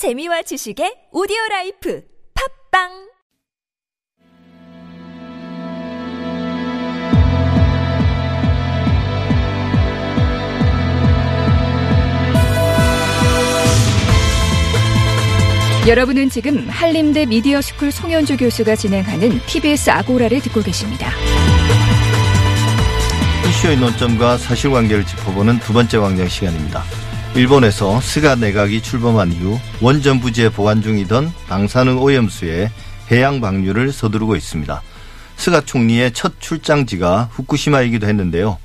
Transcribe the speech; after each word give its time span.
재미와 0.00 0.40
지식의 0.40 1.12
오디오 1.12 1.36
라이프 1.50 2.02
팟빵 2.72 2.88
여러분은 15.86 16.30
지금 16.30 16.66
한림대 16.70 17.26
미디어 17.26 17.60
스쿨 17.60 17.92
송현주 17.92 18.38
교수가 18.38 18.76
진행하는 18.76 19.38
TBS 19.44 19.90
아고라를 19.90 20.40
듣고 20.40 20.62
계십니다. 20.62 21.10
이슈의 23.50 23.76
논점과 23.76 24.38
사실관계를 24.38 25.04
짚어보는 25.04 25.58
두 25.58 25.74
번째 25.74 25.98
광장 25.98 26.26
시간입니다. 26.26 27.09
일본에서 27.36 28.00
스가 28.00 28.34
내각이 28.34 28.82
출범한 28.82 29.32
이후 29.32 29.58
원전 29.80 30.20
부지에 30.20 30.48
보관 30.48 30.82
중이던 30.82 31.32
방사능 31.48 32.02
오염수의 32.02 32.70
해양 33.10 33.40
방류를 33.40 33.92
서두르고 33.92 34.36
있습니다. 34.36 34.82
스가 35.36 35.60
총리의 35.62 36.12
첫 36.12 36.40
출장지가 36.40 37.30
후쿠시마이기도 37.32 38.06
했는데요. 38.08 38.58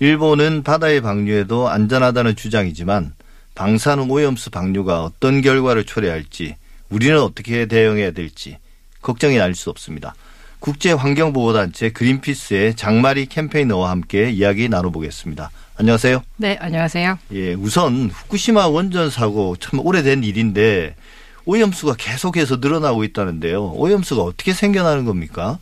일본은 0.00 0.62
바다의 0.62 1.00
방류에도 1.00 1.68
안전하다는 1.68 2.36
주장이지만 2.36 3.12
방사능 3.54 4.10
오염수 4.10 4.50
방류가 4.50 5.04
어떤 5.04 5.40
결과를 5.40 5.84
초래할지 5.84 6.56
우리는 6.90 7.20
어떻게 7.20 7.66
대응해야 7.66 8.10
될지 8.10 8.58
걱정이 9.00 9.36
아닐 9.36 9.54
수 9.54 9.70
없습니다. 9.70 10.14
국제환경보호단체 10.60 11.90
그린피스의 11.90 12.76
장마리 12.76 13.26
campaigner와 13.26 13.90
함께 13.90 14.30
이야기 14.30 14.68
나눠보겠습니다. 14.68 15.50
안녕하세요. 15.76 16.22
네, 16.36 16.56
안녕하세요. 16.60 17.18
예, 17.32 17.54
우선 17.54 18.10
후쿠시마 18.10 18.66
원전 18.68 19.10
사고 19.10 19.56
참 19.56 19.78
오래된 19.80 20.24
일인데 20.24 20.96
오염수가 21.44 21.94
계속해서 21.96 22.56
늘어나고 22.56 23.04
있다는데요. 23.04 23.72
오염수가 23.72 24.22
어떻게 24.22 24.52
생겨나는 24.52 25.04
겁니까? 25.04 25.58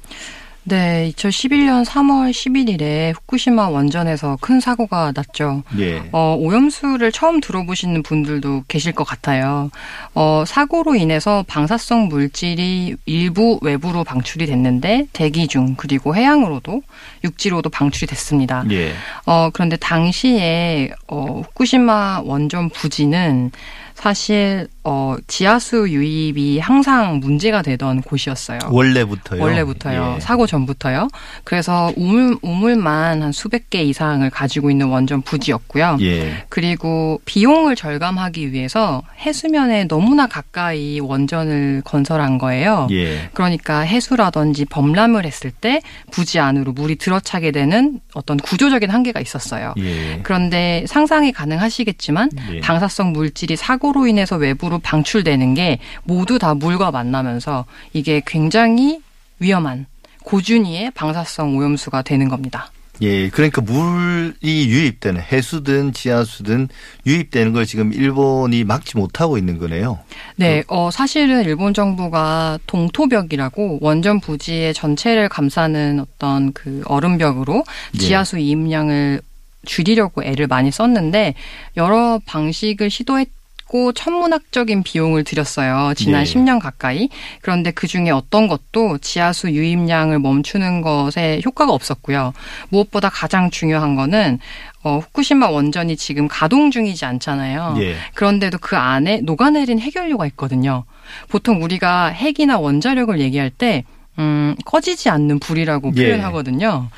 네, 0.69 1.13
2011년 1.15 1.85
3월 1.85 2.33
11일에 2.33 3.15
후쿠시마 3.15 3.69
원전에서 3.69 4.37
큰 4.41 4.59
사고가 4.59 5.13
났죠. 5.15 5.63
예. 5.79 6.03
어, 6.11 6.35
오염수를 6.37 7.13
처음 7.13 7.41
들어보시는 7.41 8.03
분들도 8.03 8.65
계실 8.67 8.91
것 8.93 9.05
같아요. 9.05 9.71
어, 10.13 10.43
사고로 10.45 10.97
인해서 10.97 11.45
방사성 11.47 12.09
물질이 12.09 12.97
일부 13.07 13.61
외부로 13.63 14.03
방출이 14.03 14.47
됐는데 14.47 15.07
대기 15.13 15.47
중 15.47 15.77
그리고 15.77 16.17
해양으로도 16.17 16.83
육지로도 17.23 17.71
방출이 17.71 18.09
됐습니다. 18.09 18.65
예. 18.73 18.93
어, 19.25 19.51
그런데 19.53 19.77
당시에 19.77 20.91
어, 21.07 21.43
후쿠시마 21.47 22.23
원전 22.25 22.71
부지는 22.71 23.53
사실 23.97 24.69
어 24.85 25.17
지하수 25.27 25.89
유입이 25.89 26.59
항상 26.59 27.19
문제가 27.19 27.63
되던 27.63 28.03
곳이었어요. 28.03 28.59
원래부터요. 28.71 29.43
원래부터요. 29.43 30.15
예. 30.17 30.21
사고 30.21 30.47
전부터요. 30.47 31.09
그래서 31.45 31.91
우물 31.97 32.37
우물만 32.43 33.23
한 33.23 33.33
수백 33.33 33.71
개 33.71 33.83
이상을 33.83 34.29
가지고 34.31 34.71
있는 34.71 34.89
원전 34.89 35.23
부지였고요. 35.23 35.97
예. 36.03 36.45
그리고 36.51 37.21
비용을 37.25 37.75
절감하기 37.75 38.53
위해서 38.53 39.03
해수면에 39.19 39.85
너무나 39.89 40.27
가까이 40.27 41.01
원전을 41.01 41.81
건설한 41.85 42.37
거예요. 42.37 42.87
예. 42.91 43.31
그러니까 43.33 43.81
해수라든지 43.81 44.67
범람을 44.67 45.25
했을 45.25 45.51
때 45.51 45.81
부지 46.11 46.39
안으로 46.39 46.73
물이 46.73 46.97
들어차게 46.97 47.51
되는 47.51 47.99
어떤 48.13 48.37
구조적인 48.37 48.91
한계가 48.91 49.21
있었어요. 49.21 49.73
예. 49.79 50.21
그런데 50.23 50.85
상상이 50.87 51.33
가능하시겠지만 51.33 52.31
예. 52.53 52.61
방사성 52.61 53.13
물질이 53.13 53.57
사고 53.57 53.86
로 53.93 54.07
인해서 54.07 54.37
외부로 54.37 54.79
방출되는 54.79 55.55
게 55.55 55.79
모두 56.05 56.39
다 56.39 56.55
물과 56.55 56.91
만나면서 56.91 57.65
이게 57.93 58.23
굉장히 58.27 59.01
위험한 59.39 59.87
고준위의 60.25 60.91
방사성 60.93 61.57
오염수가 61.57 62.03
되는 62.03 62.29
겁니다. 62.29 62.71
예, 63.03 63.29
그러니까 63.29 63.61
물이 63.61 64.69
유입되는 64.69 65.21
해수든 65.21 65.93
지하수든 65.93 66.69
유입되는 67.05 67.53
걸 67.53 67.67
지금 67.67 67.93
일본이 67.93 68.65
막지 68.65 68.97
못하고 68.97 69.37
있는 69.37 69.59
거네요. 69.59 69.99
네, 70.37 70.63
어, 70.69 70.91
사실은 70.91 71.45
일본 71.45 71.75
정부가 71.75 72.59
동토벽이라고 72.67 73.79
원전 73.83 74.21
부지의 74.21 74.73
전체를 74.73 75.29
감싸는 75.29 76.01
어떤 76.01 76.53
그 76.53 76.83
얼음벽으로 76.87 77.65
예. 77.95 77.99
지하수 77.99 78.39
이입량을 78.39 79.21
줄이려고 79.67 80.23
애를 80.25 80.47
많이 80.47 80.71
썼는데 80.71 81.35
여러 81.77 82.21
방식을 82.25 82.89
시도했 82.89 83.29
고 83.69 83.93
천문학적인 83.93 84.85
비용을 84.85 85.25
들였어요. 85.25 85.93
지난 85.97 86.21
예. 86.21 86.25
10년 86.25 86.61
가까이. 86.61 87.09
그런데 87.41 87.73
그 87.73 87.89
중에 87.89 88.11
어떤 88.11 88.47
것도 88.47 88.99
지하수 88.99 89.51
유입량을 89.51 90.21
멈추는 90.21 90.83
것에 90.83 91.41
효과가 91.45 91.73
없었고요. 91.73 92.33
무엇보다 92.69 93.09
가장 93.09 93.51
중요한 93.51 93.97
거는 93.97 94.39
어, 94.85 94.99
후쿠시마 94.99 95.49
원전이 95.49 95.97
지금 95.97 96.29
가동 96.29 96.71
중이지 96.71 97.05
않잖아요. 97.05 97.75
예. 97.79 97.97
그런데도 98.15 98.59
그 98.59 98.77
안에 98.77 99.21
녹아내린 99.23 99.81
해결료가 99.81 100.27
있거든요. 100.29 100.85
보통 101.29 101.63
우리가 101.63 102.07
핵이나 102.07 102.59
원자력을 102.59 103.19
얘기할 103.19 103.51
때 103.51 103.85
음, 104.19 104.55
꺼지지 104.65 105.11
않는 105.11 105.41
불이라고 105.41 105.93
예. 105.97 106.05
표현하거든요. 106.05 106.89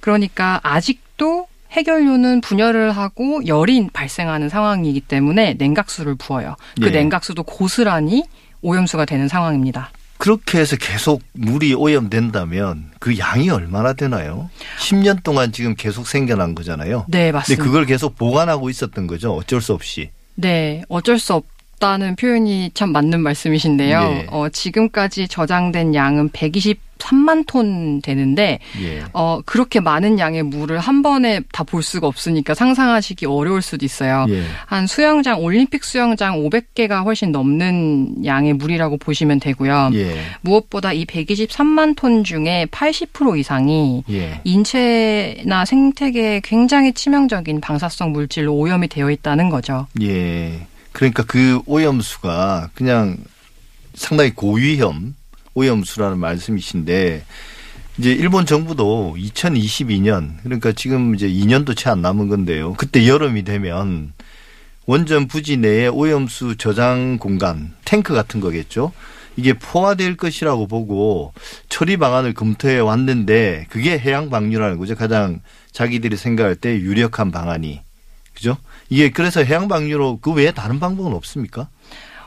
그러니까 0.00 0.58
아직도 0.64 1.46
해결료는 1.76 2.40
분열을 2.40 2.92
하고 2.92 3.46
열이 3.46 3.88
발생하는 3.92 4.48
상황이기 4.48 5.00
때문에 5.02 5.54
냉각수를 5.58 6.14
부어요. 6.14 6.56
그 6.80 6.86
예. 6.86 6.90
냉각수도 6.90 7.42
고스란히 7.42 8.24
오염수가 8.62 9.04
되는 9.04 9.28
상황입니다. 9.28 9.90
그렇게 10.18 10.58
해서 10.58 10.76
계속 10.76 11.22
물이 11.34 11.74
오염된다면 11.74 12.90
그 12.98 13.18
양이 13.18 13.50
얼마나 13.50 13.92
되나요? 13.92 14.48
10년 14.80 15.22
동안 15.22 15.52
지금 15.52 15.74
계속 15.76 16.06
생겨난 16.06 16.54
거잖아요. 16.54 17.04
네, 17.08 17.26
근데 17.26 17.32
맞습니다. 17.32 17.62
그걸 17.64 17.84
계속 17.84 18.16
보관하고 18.16 18.70
있었던 18.70 19.06
거죠. 19.06 19.34
어쩔 19.34 19.60
수 19.60 19.74
없이. 19.74 20.10
네, 20.34 20.82
어쩔 20.88 21.18
수 21.18 21.34
없 21.34 21.44
다는 21.78 22.16
표현이 22.16 22.70
참 22.72 22.90
맞는 22.92 23.20
말씀이신데요. 23.20 24.00
예. 24.00 24.26
어, 24.30 24.48
지금까지 24.48 25.28
저장된 25.28 25.94
양은 25.94 26.30
123만 26.98 27.46
톤 27.46 28.00
되는데 28.02 28.58
예. 28.80 29.04
어, 29.12 29.40
그렇게 29.44 29.80
많은 29.80 30.18
양의 30.18 30.42
물을 30.42 30.78
한 30.78 31.02
번에 31.02 31.40
다 31.52 31.66
볼 31.66 31.82
수가 31.82 32.06
없으니까 32.06 32.54
상상하시기 32.54 33.26
어려울 33.26 33.60
수도 33.60 33.84
있어요. 33.84 34.26
예. 34.28 34.44
한 34.66 34.86
수영장, 34.86 35.40
올림픽 35.42 35.84
수영장 35.84 36.38
500개가 36.38 37.04
훨씬 37.04 37.32
넘는 37.32 38.24
양의 38.24 38.54
물이라고 38.54 38.98
보시면 38.98 39.40
되고요. 39.40 39.90
예. 39.94 40.20
무엇보다 40.42 40.92
이 40.92 41.04
123만 41.04 41.96
톤 41.96 42.22
중에 42.24 42.66
80% 42.70 43.38
이상이 43.38 44.04
예. 44.10 44.40
인체나 44.44 45.64
생태계에 45.64 46.40
굉장히 46.44 46.92
치명적인 46.92 47.60
방사성 47.60 48.12
물질로 48.12 48.54
오염이 48.54 48.86
되어 48.88 49.10
있다는 49.10 49.50
거죠. 49.50 49.88
예. 50.00 50.66
그러니까 50.92 51.24
그 51.24 51.60
오염수가 51.66 52.70
그냥 52.74 53.16
상당히 53.94 54.30
고위험 54.34 55.14
오염수라는 55.56 56.18
말씀이신데 56.18 57.24
이제 57.98 58.12
일본 58.12 58.44
정부도 58.46 59.16
2022년 59.18 60.34
그러니까 60.42 60.72
지금 60.72 61.14
이제 61.14 61.28
2년도 61.28 61.76
채 61.76 61.90
안 61.90 62.02
남은 62.02 62.28
건데요. 62.28 62.74
그때 62.74 63.08
여름이 63.08 63.42
되면 63.44 64.12
원전 64.84 65.26
부지 65.26 65.56
내에 65.56 65.88
오염수 65.88 66.56
저장 66.58 67.18
공간 67.18 67.74
탱크 67.84 68.14
같은 68.14 68.38
거겠죠. 68.40 68.92
이게 69.38 69.54
포화될 69.54 70.16
것이라고 70.16 70.66
보고 70.66 71.32
처리 71.68 71.96
방안을 71.96 72.34
검토해 72.34 72.78
왔는데 72.78 73.66
그게 73.70 73.98
해양 73.98 74.30
방류라는 74.30 74.78
거죠. 74.78 74.94
가장 74.94 75.40
자기들이 75.72 76.16
생각할 76.16 76.54
때 76.54 76.76
유력한 76.78 77.30
방안이. 77.32 77.80
그죠? 78.34 78.56
이게 78.90 79.10
그래서 79.10 79.42
해양 79.42 79.68
방류로 79.68 80.18
그 80.20 80.32
외에 80.32 80.52
다른 80.52 80.78
방법은 80.78 81.12
없습니까? 81.14 81.68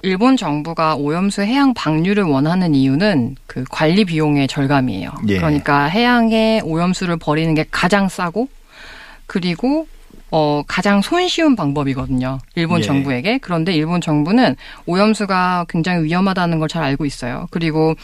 일본 0.01 0.37
정부가 0.37 0.95
오염수 0.95 1.41
해양 1.41 1.73
방류를 1.73 2.23
원하는 2.23 2.73
이유는 2.73 3.35
그 3.47 3.63
관리 3.69 4.05
비용의 4.05 4.47
절감이에요. 4.47 5.11
예. 5.27 5.37
그러니까 5.37 5.85
해양에 5.85 6.61
오염수를 6.63 7.17
버리는 7.17 7.53
게 7.53 7.65
가장 7.69 8.09
싸고 8.09 8.47
그리고 9.25 9.87
어 10.31 10.63
가장 10.67 11.01
손쉬운 11.01 11.55
방법이거든요. 11.55 12.39
일본 12.55 12.79
예. 12.79 12.83
정부에게. 12.83 13.37
그런데 13.39 13.73
일본 13.73 13.99
정부는 14.01 14.55
오염수가 14.85 15.65
굉장히 15.69 16.03
위험하다는 16.03 16.59
걸 16.59 16.69
잘 16.69 16.83
알고 16.83 17.05
있어요. 17.05 17.47
그리고 17.49 17.95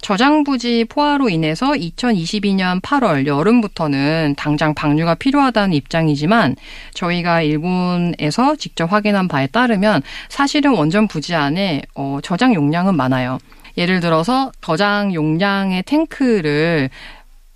저장 0.00 0.44
부지 0.44 0.86
포화로 0.88 1.28
인해서 1.28 1.72
2022년 1.72 2.80
8월 2.80 3.26
여름부터는 3.26 4.34
당장 4.38 4.72
방류가 4.74 5.16
필요하다는 5.16 5.74
입장이지만 5.74 6.56
저희가 6.94 7.42
일본에서 7.42 8.56
직접 8.56 8.90
확인한 8.90 9.28
바에 9.28 9.46
따르면 9.46 10.02
사실은 10.30 10.72
원전 10.72 11.06
부지 11.06 11.34
안에 11.34 11.82
어 11.94 12.18
저장 12.22 12.54
용량은 12.54 12.96
많아요. 12.96 13.38
예를 13.76 14.00
들어서 14.00 14.52
저장 14.62 15.12
용량의 15.12 15.82
탱크를 15.82 16.88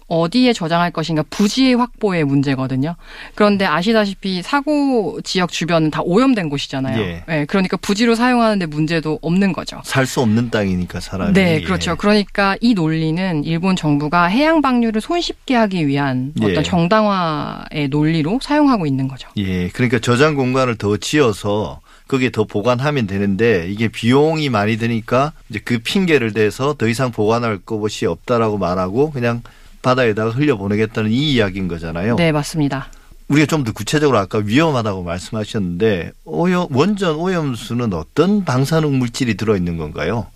어디에 0.08 0.52
저장할 0.52 0.90
것인가 0.90 1.22
부지 1.30 1.74
확보의 1.74 2.24
문제거든요. 2.24 2.96
그런데 3.34 3.66
아시다시피 3.66 4.42
사고 4.42 5.20
지역 5.22 5.52
주변은 5.52 5.90
다 5.90 6.00
오염된 6.02 6.48
곳이잖아요. 6.48 7.00
예. 7.00 7.24
네, 7.28 7.44
그러니까 7.44 7.76
부지로 7.76 8.14
사용하는데 8.14 8.66
문제도 8.66 9.18
없는 9.22 9.52
거죠. 9.52 9.80
살 9.84 10.08
수 10.08 10.22
없는 10.22 10.48
땅이니까 10.48 11.00
사람이. 11.00 11.34
네, 11.34 11.60
그렇죠. 11.60 11.90
예. 11.90 11.94
그러니까 11.96 12.56
이 12.62 12.72
논리는 12.72 13.44
일본 13.44 13.76
정부가 13.76 14.24
해양 14.24 14.62
방류를 14.62 15.02
손쉽게 15.02 15.54
하기 15.54 15.86
위한 15.86 16.32
예. 16.40 16.46
어떤 16.46 16.64
정당화의 16.64 17.88
논리로 17.90 18.38
사용하고 18.42 18.86
있는 18.86 19.06
거죠. 19.06 19.28
예, 19.36 19.68
그러니까 19.68 19.98
저장 19.98 20.34
공간을 20.34 20.76
더 20.76 20.96
지어서 20.96 21.80
거기에 22.08 22.30
더 22.30 22.44
보관하면 22.44 23.06
되는데 23.06 23.68
이게 23.68 23.88
비용이 23.88 24.48
많이 24.48 24.78
드니까 24.78 25.32
이제 25.50 25.60
그 25.62 25.78
핑계를 25.78 26.32
대서 26.32 26.72
더 26.72 26.88
이상 26.88 27.12
보관할 27.12 27.58
것이 27.58 28.06
없다라고 28.06 28.56
말하고 28.56 29.10
그냥 29.10 29.42
바다에다가 29.82 30.30
흘려보내겠다는 30.30 31.10
이 31.10 31.32
이야기인 31.34 31.68
거잖아요. 31.68 32.16
네, 32.16 32.32
맞습니다. 32.32 32.88
우리가 33.28 33.46
좀 33.46 33.64
더 33.64 33.72
구체적으로 33.72 34.18
아까 34.18 34.38
위험하다고 34.38 35.02
말씀하셨는데 35.02 36.12
오염, 36.24 36.66
원전 36.74 37.16
오염수는 37.16 37.92
어떤 37.92 38.44
방사능 38.44 38.98
물질이 38.98 39.36
들어있는 39.36 39.76
건가요? 39.76 40.26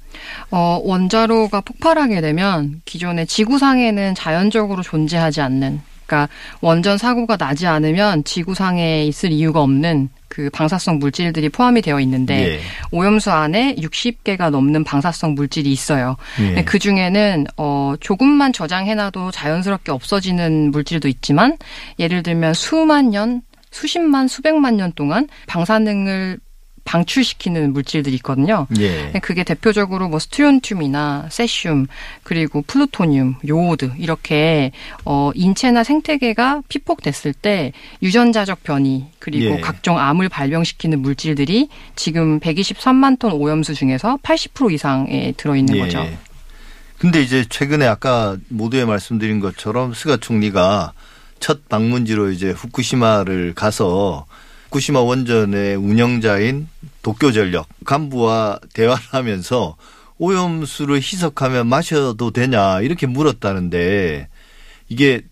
어, 0.50 0.78
원자로가 0.84 1.62
폭발하게 1.62 2.20
되면 2.20 2.82
기존의 2.84 3.26
지구상에는 3.26 4.14
자연적으로 4.14 4.82
존재하지 4.82 5.40
않는 5.40 5.80
그러니까 6.12 6.29
원전 6.61 6.99
사고가 6.99 7.38
나지 7.38 7.67
않으면 7.67 8.25
지구상에 8.25 9.06
있을 9.06 9.32
이유가 9.32 9.62
없는 9.62 10.11
그 10.29 10.50
방사성 10.50 10.99
물질들이 10.99 11.49
포함이 11.49 11.82
되어 11.82 12.00
있는데 12.00 12.55
예. 12.55 12.61
오염수 12.91 13.31
안에 13.31 13.76
60개가 13.76 14.50
넘는 14.50 14.85
방사성 14.85 15.35
물질이 15.35 15.70
있어요. 15.73 16.17
예. 16.41 16.62
그 16.64 16.79
중에는 16.79 17.47
어 17.56 17.94
조금만 18.00 18.53
저장해놔도 18.53 19.31
자연스럽게 19.31 19.91
없어지는 19.91 20.70
물질도 20.70 21.09
있지만 21.09 21.56
예를 21.99 22.23
들면 22.23 22.55
수만 22.55 23.11
년, 23.11 23.43
수십만, 23.70 24.29
수백만 24.29 24.76
년 24.76 24.93
동안 24.94 25.29
방사능을 25.47 26.38
방출시키는 26.84 27.73
물질들이 27.73 28.17
있거든요. 28.17 28.67
예. 28.79 29.12
그게 29.23 29.44
대표적으로 29.44 30.08
뭐 30.08 30.19
스트론튬이나 30.19 31.29
세슘 31.31 31.87
그리고 32.23 32.62
플루토늄, 32.62 33.37
요오드 33.49 33.93
이렇게 33.99 34.73
어 35.05 35.31
인체나 35.34 35.84
생태계가 35.84 36.62
피폭됐을 36.69 37.32
때 37.34 37.73
유전자적 38.02 38.62
변이 38.62 39.06
그리고 39.19 39.56
예. 39.56 39.61
각종 39.61 39.99
암을 39.99 40.29
발병시키는 40.29 41.00
물질들이 41.00 41.69
지금 41.96 42.40
123만 42.40 43.19
톤 43.19 43.32
오염수 43.32 43.75
중에서 43.75 44.19
80% 44.23 44.73
이상에 44.73 45.32
들어 45.37 45.56
있는 45.56 45.78
거죠. 45.78 46.00
예. 46.00 46.19
근데 46.99 47.20
이제 47.20 47.44
최근에 47.49 47.87
아까 47.87 48.37
모두에 48.49 48.85
말씀드린 48.85 49.40
것처럼 49.40 49.93
스가 49.93 50.19
총리가 50.19 50.93
첫 51.40 51.69
방문지로 51.69 52.31
이제 52.31 52.50
후쿠시마를 52.50 53.55
가서 53.55 54.26
후쿠시마 54.72 55.00
원전의 55.00 55.76
운영자인 55.76 56.69
도쿄전력 57.02 57.69
간부와 57.84 58.58
대화를 58.72 59.02
하면서 59.10 59.76
오염수를 60.19 60.96
희석하면 60.96 61.66
마셔도 61.66 62.30
되냐 62.30 62.80
이렇게 62.80 63.06
물었다는데 63.06 64.28
이게 64.88 65.22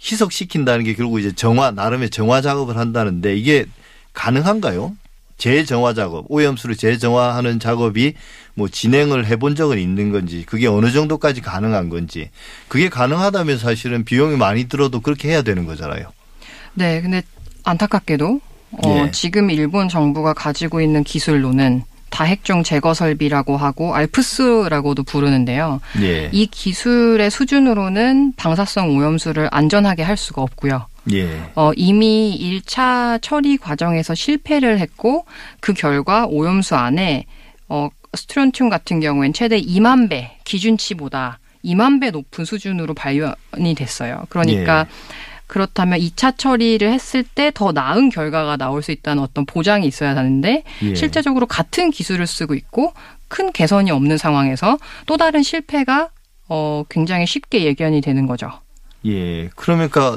희석시킨다는 0.00 0.84
게 0.84 0.94
결국 0.94 1.18
이제 1.18 1.32
정화 1.32 1.72
나름의 1.72 2.10
정화 2.10 2.40
작업을 2.40 2.76
한다는데 2.76 3.36
이게 3.36 3.66
가능한가요? 4.12 4.96
재정화 5.36 5.94
작업, 5.94 6.26
오염수를 6.28 6.76
재정화하는 6.76 7.58
작업이 7.58 8.14
뭐 8.54 8.68
진행을 8.68 9.26
해본 9.26 9.56
적은 9.56 9.80
있는 9.80 10.12
건지, 10.12 10.44
그게 10.46 10.68
어느 10.68 10.92
정도까지 10.92 11.40
가능한 11.40 11.88
건지, 11.88 12.30
그게 12.68 12.88
가능하다면 12.88 13.58
사실은 13.58 14.04
비용이 14.04 14.36
많이 14.36 14.68
들어도 14.68 15.00
그렇게 15.00 15.30
해야 15.30 15.42
되는 15.42 15.66
거잖아요. 15.66 16.12
네, 16.74 17.02
근데 17.02 17.24
안타깝게도 17.64 18.40
어, 18.84 19.04
예. 19.06 19.10
지금 19.10 19.50
일본 19.50 19.88
정부가 19.88 20.34
가지고 20.34 20.80
있는 20.80 21.04
기술로는 21.04 21.82
다핵종 22.10 22.62
제거 22.62 22.94
설비라고 22.94 23.56
하고 23.56 23.94
알프스라고도 23.94 25.02
부르는데요. 25.02 25.80
예. 26.00 26.30
이 26.32 26.46
기술의 26.46 27.30
수준으로는 27.30 28.34
방사성 28.36 28.96
오염수를 28.96 29.48
안전하게 29.50 30.04
할 30.04 30.16
수가 30.16 30.42
없고요. 30.42 30.86
예. 31.12 31.28
어, 31.56 31.72
이미 31.74 32.38
1차 32.40 33.20
처리 33.20 33.56
과정에서 33.56 34.14
실패를 34.14 34.78
했고 34.78 35.26
그 35.60 35.72
결과 35.74 36.26
오염수 36.26 36.76
안에 36.76 37.26
어, 37.68 37.88
스트론튬 38.14 38.70
같은 38.70 39.00
경우엔 39.00 39.32
최대 39.32 39.60
2만 39.60 40.08
배 40.08 40.38
기준치보다 40.44 41.40
2만 41.64 42.00
배 42.00 42.10
높은 42.10 42.44
수준으로 42.44 42.94
발견이 42.94 43.74
됐어요. 43.76 44.24
그러니까 44.28 44.86
그렇다면 45.46 45.98
2차 46.00 46.38
처리를 46.38 46.92
했을 46.92 47.22
때 47.22 47.50
더 47.54 47.72
나은 47.72 48.08
결과가 48.10 48.56
나올 48.56 48.82
수 48.82 48.90
있다는 48.92 49.22
어떤 49.22 49.44
보장이 49.46 49.86
있어야 49.86 50.16
하는데 50.16 50.64
예. 50.82 50.94
실제적으로 50.94 51.46
같은 51.46 51.90
기술을 51.90 52.26
쓰고 52.26 52.54
있고 52.54 52.92
큰 53.28 53.52
개선이 53.52 53.90
없는 53.90 54.18
상황에서 54.18 54.78
또 55.06 55.16
다른 55.16 55.42
실패가 55.42 56.08
어, 56.48 56.84
굉장히 56.88 57.26
쉽게 57.26 57.64
예견이 57.64 58.00
되는 58.00 58.26
거죠. 58.26 58.50
예. 59.06 59.48
그러니까 59.56 60.16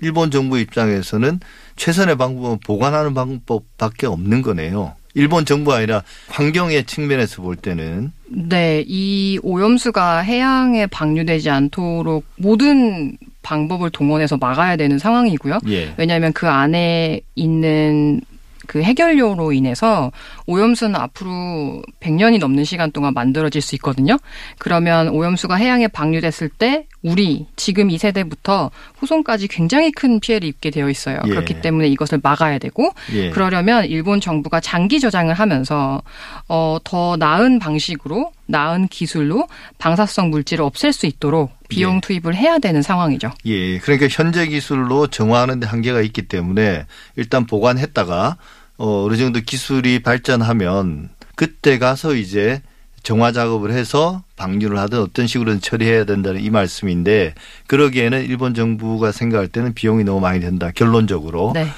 일본 0.00 0.30
정부 0.30 0.58
입장에서는 0.58 1.40
최선의 1.76 2.16
방법은 2.16 2.58
보관하는 2.64 3.14
방법밖에 3.14 4.06
없는 4.06 4.42
거네요. 4.42 4.94
일본 5.14 5.46
정부가 5.46 5.78
아니라 5.78 6.02
환경의 6.28 6.84
측면에서 6.84 7.40
볼 7.40 7.56
때는 7.56 8.12
네, 8.28 8.84
이 8.86 9.38
오염수가 9.42 10.18
해양에 10.18 10.86
방류되지 10.86 11.48
않도록 11.48 12.26
모든 12.36 13.16
방법을 13.46 13.90
동원해서 13.90 14.38
막아야 14.38 14.76
되는 14.76 14.98
상황이고요. 14.98 15.60
예. 15.68 15.94
왜냐하면 15.96 16.32
그 16.32 16.48
안에 16.48 17.20
있는 17.36 18.20
그 18.66 18.82
해결료로 18.82 19.52
인해서 19.52 20.10
오염수는 20.46 20.96
앞으로 20.96 21.82
100년이 22.00 22.40
넘는 22.40 22.64
시간 22.64 22.90
동안 22.90 23.14
만들어질 23.14 23.62
수 23.62 23.76
있거든요. 23.76 24.18
그러면 24.58 25.08
오염수가 25.08 25.54
해양에 25.54 25.86
방류됐을 25.86 26.48
때 26.48 26.86
우리 27.02 27.46
지금 27.54 27.90
이 27.90 27.98
세대부터 27.98 28.72
후손까지 28.96 29.46
굉장히 29.46 29.92
큰 29.92 30.18
피해를 30.18 30.48
입게 30.48 30.70
되어 30.70 30.90
있어요. 30.90 31.20
예. 31.24 31.30
그렇기 31.30 31.60
때문에 31.60 31.86
이것을 31.88 32.18
막아야 32.22 32.58
되고 32.58 32.90
예. 33.12 33.30
그러려면 33.30 33.84
일본 33.84 34.20
정부가 34.20 34.58
장기 34.58 34.98
저장을 34.98 35.34
하면서 35.34 36.02
어, 36.48 36.78
더 36.82 37.16
나은 37.16 37.60
방식으로 37.60 38.32
나은 38.46 38.88
기술로 38.88 39.46
방사성 39.78 40.30
물질을 40.30 40.64
없앨 40.64 40.92
수 40.92 41.06
있도록 41.06 41.50
비용 41.68 41.96
예. 41.96 42.00
투입을 42.00 42.34
해야 42.34 42.58
되는 42.58 42.82
상황이죠. 42.82 43.30
예. 43.46 43.78
그러니까 43.78 44.08
현재 44.10 44.46
기술로 44.46 45.06
정화하는 45.06 45.60
데 45.60 45.66
한계가 45.66 46.00
있기 46.02 46.22
때문에 46.22 46.86
일단 47.16 47.46
보관했다가 47.46 48.36
어, 48.78 49.04
어느 49.04 49.16
정도 49.16 49.40
기술이 49.40 50.00
발전하면 50.00 51.08
그때 51.34 51.78
가서 51.78 52.14
이제 52.14 52.60
정화 53.02 53.30
작업을 53.30 53.70
해서 53.70 54.24
방류를 54.34 54.78
하든 54.78 55.00
어떤 55.00 55.28
식으로든 55.28 55.60
처리해야 55.60 56.04
된다는 56.04 56.42
이 56.42 56.50
말씀인데 56.50 57.34
그러기에는 57.68 58.24
일본 58.24 58.52
정부가 58.52 59.12
생각할 59.12 59.46
때는 59.48 59.74
비용이 59.74 60.02
너무 60.02 60.20
많이 60.20 60.40
든다. 60.40 60.72
결론적으로. 60.72 61.52
네. 61.54 61.68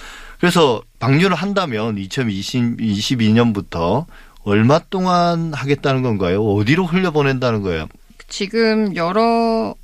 그래서 0.41 0.81
방류를 1.01 1.37
한다면 1.37 1.97
2022년부터 1.97 4.07
얼마 4.45 4.79
동안 4.79 5.53
하겠다는 5.53 6.03
건가요? 6.03 6.43
어디로 6.43 6.87
흘려보낸다는 6.87 7.61
거예요? 7.61 7.89
지금 8.29 8.97
여러 8.97 9.75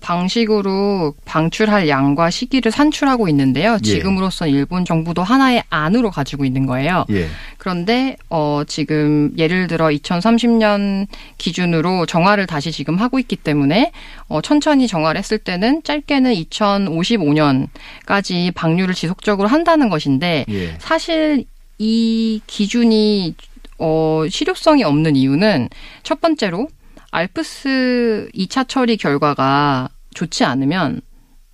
방식으로 0.00 1.14
방출할 1.24 1.88
양과 1.88 2.30
시기를 2.30 2.72
산출하고 2.72 3.28
있는데요. 3.28 3.74
예. 3.74 3.84
지금으로선 3.84 4.48
일본 4.48 4.84
정부도 4.84 5.22
하나의 5.22 5.62
안으로 5.70 6.10
가지고 6.10 6.44
있는 6.44 6.66
거예요. 6.66 7.04
예. 7.10 7.28
그런데 7.58 8.16
어 8.28 8.62
지금 8.66 9.32
예를 9.38 9.66
들어 9.66 9.86
2030년 9.86 11.06
기준으로 11.38 12.06
정화를 12.06 12.46
다시 12.46 12.72
지금 12.72 12.96
하고 12.96 13.18
있기 13.18 13.36
때문에 13.36 13.92
어 14.28 14.40
천천히 14.40 14.88
정화를 14.88 15.18
했을 15.18 15.38
때는 15.38 15.82
짧게는 15.82 16.34
2055년까지 16.34 18.52
방류를 18.54 18.94
지속적으로 18.94 19.48
한다는 19.48 19.88
것인데 19.88 20.44
예. 20.48 20.74
사실 20.78 21.44
이 21.78 22.40
기준이 22.46 23.34
어 23.78 24.24
실효성이 24.28 24.84
없는 24.84 25.16
이유는 25.16 25.68
첫 26.02 26.20
번째로 26.20 26.68
알프스 27.16 28.28
2차 28.34 28.68
처리 28.68 28.98
결과가 28.98 29.88
좋지 30.12 30.44
않으면 30.44 31.00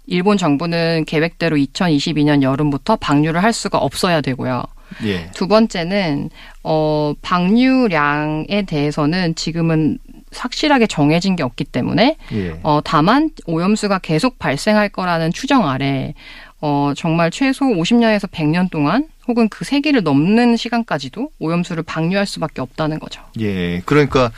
일본 0.06 0.36
정부는 0.36 1.04
계획대로 1.04 1.56
2022년 1.56 2.42
여름부터 2.42 2.96
방류를 2.96 3.44
할 3.44 3.52
수가 3.52 3.78
없어야 3.78 4.22
되고요. 4.22 4.64
예. 5.04 5.30
두 5.30 5.46
번째는 5.46 6.30
어 6.64 7.14
방류량에 7.22 8.64
대해서는 8.66 9.36
지금은 9.36 9.98
확실하게 10.34 10.88
정해진 10.88 11.36
게 11.36 11.44
없기 11.44 11.62
때문에 11.64 12.16
예. 12.32 12.58
어 12.64 12.80
다만 12.82 13.30
오염수가 13.46 14.00
계속 14.00 14.40
발생할 14.40 14.88
거라는 14.88 15.32
추정 15.32 15.68
아래 15.68 16.14
어 16.60 16.92
정말 16.96 17.30
최소 17.30 17.66
50년에서 17.66 18.28
100년 18.28 18.68
동안 18.68 19.06
혹은 19.28 19.48
그 19.48 19.64
세기를 19.64 20.02
넘는 20.02 20.56
시간까지도 20.56 21.30
오염수를 21.38 21.84
방류할 21.84 22.26
수밖에 22.26 22.60
없다는 22.60 22.98
거죠. 22.98 23.22
예. 23.38 23.80
그러니까 23.84 24.32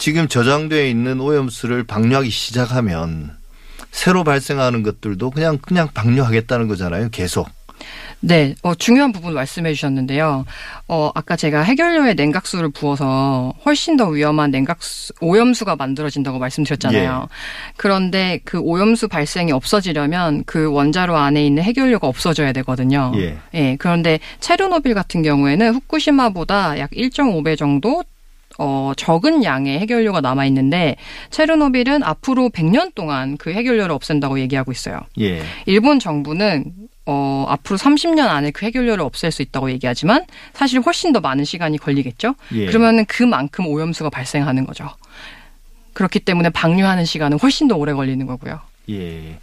지금 0.00 0.28
저장되어 0.28 0.86
있는 0.86 1.20
오염수를 1.20 1.84
방류하기 1.84 2.30
시작하면 2.30 3.36
새로 3.90 4.24
발생하는 4.24 4.82
것들도 4.82 5.28
그냥 5.28 5.58
그냥 5.58 5.88
방류하겠다는 5.92 6.68
거잖아요. 6.68 7.10
계속. 7.10 7.50
네, 8.20 8.54
어, 8.62 8.74
중요한 8.74 9.12
부분 9.12 9.34
말씀해 9.34 9.74
주셨는데요. 9.74 10.46
어, 10.88 11.10
아까 11.14 11.36
제가 11.36 11.60
해결료에 11.60 12.14
냉각수를 12.14 12.70
부어서 12.70 13.52
훨씬 13.66 13.98
더 13.98 14.08
위험한 14.08 14.50
냉각수, 14.50 15.12
오염수가 15.20 15.76
만들어진다고 15.76 16.38
말씀드렸잖아요. 16.38 17.26
예. 17.30 17.34
그런데 17.76 18.40
그 18.44 18.58
오염수 18.58 19.08
발생이 19.08 19.52
없어지려면 19.52 20.44
그 20.46 20.72
원자로 20.72 21.14
안에 21.14 21.44
있는 21.44 21.62
해결료가 21.62 22.06
없어져야 22.06 22.52
되거든요. 22.52 23.12
예. 23.54 23.76
그런데 23.78 24.18
체르노빌 24.40 24.94
같은 24.94 25.22
경우에는 25.22 25.74
후쿠시마보다 25.74 26.78
약 26.78 26.90
1.5배 26.90 27.58
정도 27.58 28.02
어, 28.62 28.92
적은 28.94 29.42
양의 29.42 29.78
해결료가 29.78 30.20
남아 30.20 30.44
있는데 30.44 30.96
체르노빌은 31.30 32.02
앞으로 32.02 32.50
100년 32.50 32.94
동안 32.94 33.38
그 33.38 33.54
해결료를 33.54 33.90
없앤다고 33.90 34.38
얘기하고 34.40 34.70
있어요. 34.70 35.00
예. 35.18 35.42
일본 35.64 35.98
정부는 35.98 36.66
어, 37.06 37.46
앞으로 37.48 37.78
30년 37.78 38.28
안에 38.28 38.50
그 38.50 38.66
해결료를 38.66 39.02
없앨 39.02 39.32
수 39.32 39.40
있다고 39.40 39.70
얘기하지만 39.70 40.26
사실 40.52 40.78
훨씬 40.80 41.14
더 41.14 41.20
많은 41.20 41.44
시간이 41.44 41.78
걸리겠죠. 41.78 42.34
예. 42.52 42.66
그러면은 42.66 43.06
그만큼 43.06 43.66
오염수가 43.66 44.10
발생하는 44.10 44.66
거죠. 44.66 44.90
그렇기 45.94 46.20
때문에 46.20 46.50
방류하는 46.50 47.06
시간은 47.06 47.38
훨씬 47.38 47.66
더 47.66 47.76
오래 47.76 47.94
걸리는 47.94 48.26
거고요. 48.26 48.60
예. 48.90 49.38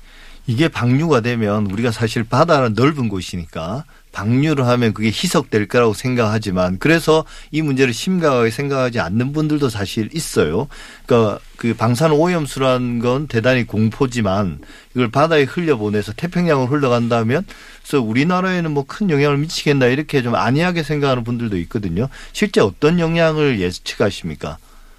이게 0.45 0.67
방류가 0.67 1.21
되면 1.21 1.65
우리가 1.65 1.91
사실 1.91 2.23
바다는 2.23 2.75
넓은 2.75 3.09
곳이니까 3.09 3.83
방류를 4.17 4.65
하면 4.65 4.93
그게 4.93 5.09
희석될 5.09 5.67
거라고 5.67 5.93
생각하지만 5.93 6.79
그래서 6.79 7.23
이 7.51 7.61
문제를 7.61 7.93
심각하게 7.93 8.49
생각하지 8.49 8.99
않는 8.99 9.31
분들도 9.31 9.69
사실 9.69 10.09
있어요. 10.11 10.67
그러니까 11.05 11.39
그 11.55 11.75
방사능 11.75 12.19
오염수라는 12.19 12.97
건 12.97 13.27
대단히 13.27 13.67
공포지만 13.67 14.59
이걸 14.95 15.11
바다에 15.11 15.43
흘려보내서 15.43 16.13
태평양으로 16.13 16.67
흘러간다면 16.67 17.45
그래서 17.83 18.03
우리나라에는 18.03 18.71
뭐 18.71 18.87
큰 18.87 19.09
영향을 19.09 19.37
미치겠나 19.37 19.87
이렇게 19.87 20.23
좀 20.23 20.33
안이하게 20.33 20.81
생각하는 20.81 21.23
분들도 21.23 21.57
있거든요. 21.59 22.07
실제 22.31 22.61
어떤 22.61 22.99
영향을 22.99 23.59
예측하십니까? 23.59 24.57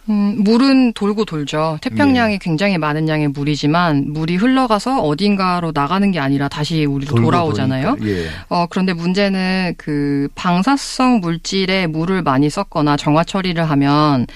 음, 0.08 0.36
물은 0.38 0.94
돌고 0.94 1.24
돌죠. 1.24 1.78
태평양이 1.82 2.34
예. 2.34 2.38
굉장히 2.38 2.78
많은 2.78 3.08
양의 3.08 3.28
물이지만 3.28 4.12
물이 4.12 4.36
흘러가서 4.36 5.00
어딘가로 5.02 5.72
나가는 5.74 6.10
게 6.10 6.18
아니라 6.18 6.48
다시 6.48 6.84
우리로 6.84 7.14
돌아오잖아요. 7.14 7.96
예. 8.02 8.26
어, 8.48 8.66
그런데 8.70 8.92
문제는 8.94 9.74
그 9.76 10.28
방사성 10.34 11.20
물질에 11.20 11.86
물을 11.86 12.22
많이 12.22 12.48
섞거나 12.48 12.96
정화 12.96 13.24
처리를 13.24 13.68
하면 13.70 14.26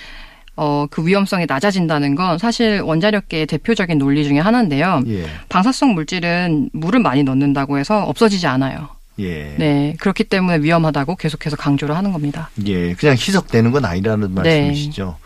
어, 0.57 0.87
그 0.91 1.07
위험성이 1.07 1.47
낮아진다는 1.49 2.15
건 2.15 2.37
사실 2.37 2.83
원자력계의 2.83 3.47
대표적인 3.47 3.97
논리 3.97 4.25
중에 4.25 4.39
하나인데요. 4.39 5.03
예. 5.07 5.25
방사성 5.49 5.95
물질은 5.95 6.71
물을 6.73 7.01
많이 7.01 7.23
넣는다고 7.23 7.79
해서 7.79 8.05
없어지지 8.05 8.47
않아요. 8.47 8.89
예. 9.19 9.55
네. 9.59 9.95
그렇기 9.99 10.25
때문에 10.25 10.59
위험하다고 10.59 11.17
계속해서 11.17 11.57
강조를 11.57 11.97
하는 11.97 12.13
겁니다. 12.13 12.51
예, 12.67 12.95
그냥 12.95 13.15
희석되는 13.15 13.71
건 13.71 13.85
아니라는 13.85 14.35
네. 14.35 14.43
말씀이시죠. 14.43 15.17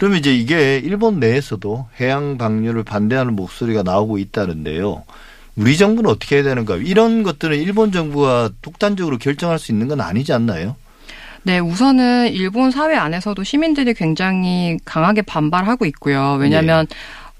그러면 0.00 0.18
이제 0.18 0.34
이게 0.34 0.78
일본 0.78 1.20
내에서도 1.20 1.88
해양 2.00 2.38
방류를 2.38 2.84
반대하는 2.84 3.36
목소리가 3.36 3.82
나오고 3.82 4.16
있다는데요. 4.16 5.04
우리 5.56 5.76
정부는 5.76 6.08
어떻게 6.08 6.36
해야 6.36 6.42
되는가요? 6.42 6.80
이런 6.80 7.22
것들은 7.22 7.58
일본 7.58 7.92
정부가 7.92 8.48
독단적으로 8.62 9.18
결정할 9.18 9.58
수 9.58 9.72
있는 9.72 9.88
건 9.88 10.00
아니지 10.00 10.32
않나요? 10.32 10.76
네, 11.42 11.58
우선은 11.58 12.32
일본 12.32 12.70
사회 12.70 12.96
안에서도 12.96 13.44
시민들이 13.44 13.92
굉장히 13.92 14.78
강하게 14.86 15.20
반발하고 15.20 15.84
있고요. 15.84 16.38
왜냐하면 16.40 16.86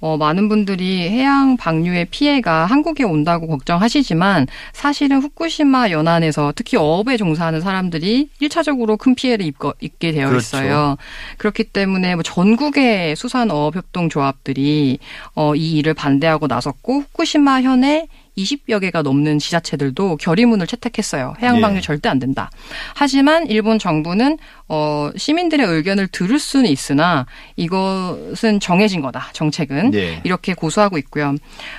어, 0.00 0.16
많은 0.16 0.49
분들이 0.49 1.09
해양 1.09 1.57
방류의 1.57 2.07
피해가 2.07 2.64
한국에 2.66 3.04
온다고 3.04 3.47
걱정하시지만 3.47 4.47
사실은 4.73 5.21
후쿠시마 5.21 5.90
연안에서 5.90 6.52
특히 6.57 6.76
어업에 6.78 7.16
종사하는 7.16 7.61
사람들이 7.61 8.30
1차적으로 8.40 8.99
큰 8.99 9.14
피해를 9.14 9.45
입거, 9.45 9.75
입게 9.80 10.12
되어 10.12 10.28
그렇죠. 10.28 10.57
있어요. 10.57 10.97
그렇기 11.37 11.64
때문에 11.64 12.14
뭐 12.14 12.23
전국의 12.23 13.14
수산어업협동조합들이 13.16 14.99
어, 15.35 15.54
이 15.54 15.78
일을 15.78 15.95
반대하고 15.95 16.47
나섰고 16.47 17.00
후쿠시마 17.00 17.62
현에 17.62 18.09
20여 18.44 18.80
개가 18.80 19.02
넘는 19.02 19.38
지자체들도 19.38 20.16
결의문을 20.16 20.66
채택했어요. 20.66 21.35
해양 21.40 21.61
방류 21.61 21.78
예. 21.78 21.80
절대 21.80 22.09
안 22.09 22.18
된다. 22.18 22.50
하지만 22.94 23.47
일본 23.47 23.78
정부는 23.78 24.38
어 24.68 25.11
시민들의 25.16 25.66
의견을 25.66 26.09
들을 26.09 26.38
수는 26.38 26.70
있으나 26.70 27.26
이것은 27.56 28.61
정해진 28.61 29.00
거다. 29.00 29.28
정책은 29.32 29.90
네. 29.90 30.20
이렇게 30.25 30.54
고수하고 30.54 30.99
있고요. 30.99 31.35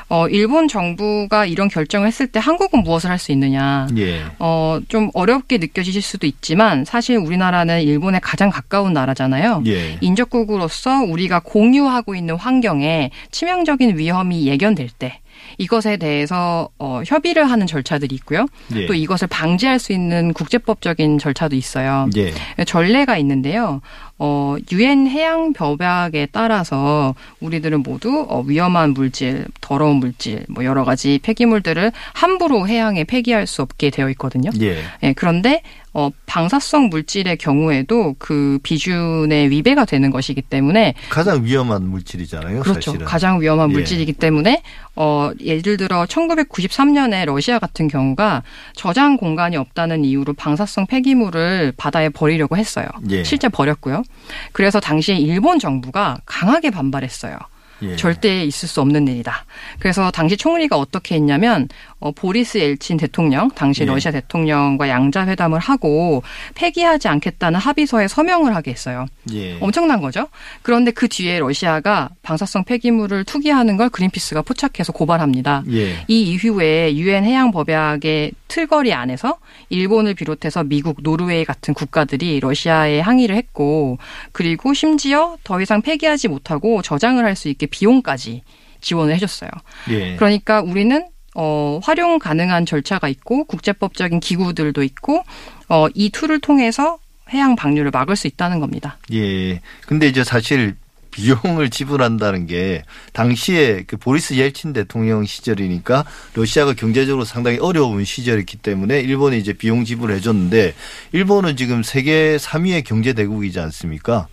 어 0.10 0.28
일본 0.28 0.68
정부가 0.68 1.46
이런 1.46 1.68
결정을 1.70 2.08
했을 2.08 2.28
때 2.28 2.40
한국은 2.40 2.84
무엇을 2.84 3.10
할 3.10 3.18
수 3.22 3.32
있느냐? 3.32 3.88
예. 3.98 4.24
어 4.40 4.80
좀 4.88 5.10
어렵게 5.14 5.58
느껴지실 5.60 6.02
수도 6.02 6.26
있지만 6.28 6.86
사실 6.86 7.18
우리나라는 7.18 7.82
일본에 7.84 8.20
가장 8.20 8.50
가까운 8.50 8.94
나라잖아요. 8.94 9.64
예. 9.68 9.98
인접국으로서 10.02 11.04
우리가 11.04 11.40
공유하고 11.42 12.16
있는 12.16 12.36
환경에 12.36 13.12
치명적인 13.32 13.98
위험이 13.98 14.48
예견될 14.48 14.90
때 14.98 15.20
이것에 15.58 15.98
대해서 15.98 16.70
어, 16.80 17.02
협의를 17.06 17.50
하는 17.50 17.68
절차들이 17.68 18.16
있고요. 18.16 18.46
예. 18.76 18.86
또 18.86 18.94
이것을 18.94 19.28
방지할 19.28 19.80
수 19.80 19.94
있는 19.94 20.34
국제법적인 20.34 21.20
절차도 21.20 21.56
있어요. 21.56 22.10
예. 22.16 22.34
전례가 22.66 23.18
있는데요. 23.18 23.82
어, 24.24 24.56
유엔 24.72 25.08
해양 25.08 25.52
법약에 25.52 26.28
따라서 26.32 27.16
우리들은 27.40 27.82
모두 27.82 28.28
어, 28.30 28.44
위험한 28.46 28.92
물질, 28.94 29.46
더러운 29.62 29.96
물질, 29.96 30.46
뭐 30.48 30.64
여러 30.64 30.84
가지 30.84 31.20
폐기물들을 31.24 31.92
함부로 32.14 32.68
해양에 32.68 33.04
폐기할 33.04 33.48
수 33.48 33.64
없게 33.64 33.90
되어 33.90 34.12
있거든요. 34.12 34.52
예. 34.62 34.84
예, 35.02 35.14
그런데 35.14 35.64
어, 35.94 36.10
방사성 36.26 36.90
물질의 36.90 37.38
경우에도 37.38 38.16
그 38.18 38.60
비준에 38.64 39.50
위배가 39.50 39.84
되는 39.86 40.10
것이기 40.10 40.42
때문에 40.42 40.94
가장 41.10 41.44
위험한 41.44 41.84
물질이잖아요. 41.90 42.62
그렇죠. 42.62 42.92
사실은. 42.92 43.06
가장 43.06 43.42
위험한 43.42 43.70
예. 43.72 43.74
물질이기 43.74 44.14
때문에 44.14 44.62
어 44.96 45.32
예를 45.42 45.76
들어 45.78 46.06
1993년에 46.06 47.26
러시아 47.26 47.60
같은 47.60 47.90
경우가 47.90 48.44
저장 48.74 49.18
공간이 49.18 49.58
없다는 49.58 50.06
이유로 50.06 50.34
방사성 50.34 50.86
폐기물을 50.86 51.74
바다에 51.76 52.08
버리려고 52.10 52.56
했어요. 52.56 52.88
예. 53.10 53.24
실제 53.26 53.50
버렸고요. 53.50 54.04
그래서 54.52 54.80
당시에 54.80 55.16
일본 55.18 55.60
정부가 55.60 56.20
강하게 56.26 56.70
반발했어요. 56.72 57.38
예. 57.82 57.96
절대 57.96 58.44
있을 58.44 58.68
수 58.68 58.82
없는 58.82 59.08
일이다. 59.08 59.46
그래서 59.80 60.12
당시 60.12 60.38
총리가 60.38 60.78
어떻게 60.78 61.16
했냐면 61.16 61.68
어, 62.00 62.12
보리스 62.12 62.58
엘친 62.58 62.98
대통령, 62.98 63.50
당시 63.52 63.82
예. 63.82 63.86
러시아 63.86 64.12
대통령과 64.12 64.90
양자 64.90 65.28
회담을 65.28 65.60
하고 65.60 66.24
폐기하지 66.56 67.08
않겠다는 67.08 67.60
합의서에 67.60 68.08
서명을 68.08 68.56
하게 68.56 68.72
했어요. 68.72 69.06
예. 69.34 69.58
엄청난 69.60 70.02
거죠. 70.02 70.28
그런데 70.62 70.92
그 70.92 71.08
뒤에 71.08 71.40
러시아가 71.40 72.10
방사성 72.24 72.64
폐기물을 72.64 73.24
투기하는 73.26 73.78
걸 73.78 73.90
그린피스가 73.90 74.42
포착해서 74.42 74.94
고발합니다. 74.94 75.64
예. 75.72 76.06
이 76.08 76.22
이후에 76.32 76.96
유엔 76.96 77.24
해양 77.24 77.52
법약의 77.52 78.32
틀거리 78.48 78.94
안에서 78.94 79.38
일본을 79.70 80.14
비롯해서 80.16 80.64
미국, 80.64 80.98
노르웨이 81.02 81.46
같은 81.46 81.74
국가들이 81.74 82.40
러시아에 82.40 83.00
항의를 83.00 83.36
했고 83.36 83.98
그리고 84.32 84.74
심지어 84.74 85.38
더 85.44 85.62
이상 85.62 85.82
폐기하지 85.82 86.28
못하고 86.28 86.82
저장을 86.82 87.24
할 87.26 87.32
수 87.32 87.48
있게 87.48 87.66
비용까지 87.72 88.44
지원을 88.82 89.16
해줬어요. 89.16 89.50
예. 89.90 90.16
그러니까 90.18 90.62
우리는 90.62 91.04
어, 91.34 91.80
활용 91.82 92.20
가능한 92.20 92.66
절차가 92.66 93.08
있고 93.08 93.46
국제법적인 93.46 94.20
기구들도 94.20 94.84
있고 94.84 95.24
어, 95.70 95.88
이 95.94 96.10
tool을 96.10 96.40
통해서 96.42 97.00
해양 97.30 97.56
방류를 97.56 97.92
막을 97.92 98.16
수 98.16 98.28
있다는 98.28 98.60
겁니다. 98.60 98.98
예. 99.14 99.62
근데 99.88 100.08
이제 100.08 100.24
사실 100.24 100.76
비용을 101.12 101.70
지불한다는 101.70 102.48
게 102.48 102.84
당시에 103.14 103.84
그 103.86 103.98
보리스 103.98 104.34
옐친 104.34 104.74
대통령 104.74 105.26
시절이니까 105.26 106.06
러시아가 106.34 106.74
경제적으로 106.74 107.26
상당히 107.26 107.58
어려운 107.60 108.04
시절이기 108.04 108.58
때문에 108.58 109.02
일본이 109.02 109.38
이제 109.38 109.54
비용 109.54 109.84
지불을 109.84 110.16
해줬는데 110.16 110.74
일본은 111.12 111.58
지금 111.58 111.84
세계 111.84 112.38
3위의 112.38 112.86
경제 112.86 113.14
대국이지 113.14 113.60
않습니까? 113.60 114.28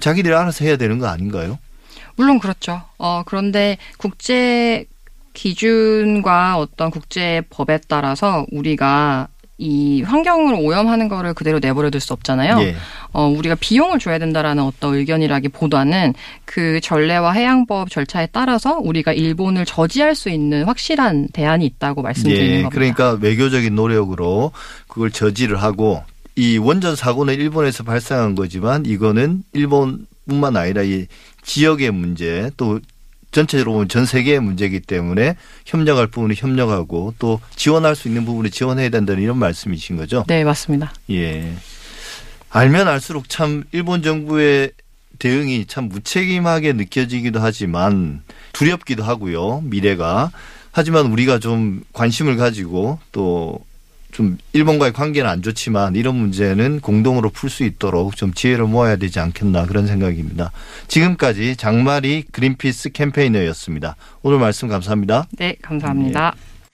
자기들이 0.00 0.34
알아서 0.34 0.64
해야 0.64 0.76
되는 0.76 0.98
거 0.98 1.06
아닌가요? 1.06 1.58
물론 2.16 2.38
그렇죠. 2.38 2.82
어, 2.98 3.22
그런데 3.24 3.78
국제 3.98 4.86
기준과 5.32 6.58
어떤 6.58 6.90
국제 6.90 7.42
법에 7.50 7.78
따라서 7.88 8.46
우리가 8.50 9.28
이 9.58 10.02
환경을 10.02 10.54
오염하는 10.54 11.08
거를 11.08 11.32
그대로 11.32 11.58
내버려둘 11.60 12.00
수 12.00 12.12
없잖아요. 12.12 12.60
예. 12.60 12.76
어, 13.12 13.26
우리가 13.26 13.54
비용을 13.54 13.98
줘야 13.98 14.18
된다라는 14.18 14.62
어떤 14.62 14.94
의견이라기보다는 14.94 16.12
그 16.44 16.78
전례와 16.82 17.32
해양법 17.32 17.90
절차에 17.90 18.28
따라서 18.32 18.78
우리가 18.78 19.14
일본을 19.14 19.64
저지할 19.64 20.14
수 20.14 20.28
있는 20.28 20.64
확실한 20.64 21.28
대안이 21.32 21.64
있다고 21.64 22.02
말씀드리는 22.02 22.44
예. 22.44 22.62
겁니다. 22.62 22.68
그러니까 22.70 23.12
외교적인 23.12 23.74
노력으로 23.74 24.52
그걸 24.88 25.10
저지를 25.10 25.62
하고 25.62 26.04
이 26.34 26.58
원전 26.58 26.94
사고는 26.94 27.32
일본에서 27.34 27.82
발생한 27.82 28.34
거지만 28.34 28.84
이거는 28.84 29.42
일본 29.54 30.06
뿐만 30.28 30.56
아니라 30.56 30.82
이 30.82 31.06
지역의 31.42 31.90
문제 31.92 32.50
또 32.56 32.80
전체적으로 33.32 33.72
보면 33.72 33.88
전 33.88 34.06
세계의 34.06 34.40
문제이기 34.40 34.80
때문에 34.80 35.36
협력할 35.66 36.06
부분은 36.06 36.36
협력하고 36.36 37.14
또 37.18 37.40
지원할 37.54 37.94
수 37.94 38.08
있는 38.08 38.24
부분을 38.24 38.50
지원해야 38.50 38.88
된다는 38.88 39.22
이런 39.22 39.36
말씀이신 39.38 39.96
거죠? 39.96 40.24
네, 40.26 40.44
맞습니다. 40.44 40.92
예. 41.10 41.52
알면 42.50 42.88
알수록 42.88 43.28
참 43.28 43.64
일본 43.72 44.02
정부의 44.02 44.72
대응이 45.18 45.66
참 45.66 45.88
무책임하게 45.88 46.74
느껴지기도 46.74 47.40
하지만 47.40 48.22
두렵기도 48.52 49.02
하고요. 49.02 49.60
미래가. 49.64 50.30
하지만 50.72 51.06
우리가 51.06 51.38
좀 51.38 51.82
관심을 51.92 52.36
가지고 52.36 52.98
또 53.12 53.60
좀 54.16 54.38
일본과의 54.54 54.94
관계는 54.94 55.28
안 55.28 55.42
좋지만 55.42 55.94
이런 55.94 56.16
문제는 56.16 56.80
공동으로 56.80 57.28
풀 57.28 57.50
수 57.50 57.64
있도록 57.64 58.16
좀 58.16 58.32
지혜를 58.32 58.64
모아야 58.64 58.96
되지 58.96 59.20
않겠나 59.20 59.66
그런 59.66 59.86
생각입니다. 59.86 60.52
지금까지 60.88 61.56
장마리 61.56 62.24
그린피스 62.32 62.92
캠페이너였습니다. 62.92 63.96
오늘 64.22 64.38
말씀 64.38 64.68
감사합니다. 64.68 65.26
네, 65.32 65.56
감사합니다. 65.60 66.32
예. 66.34 66.55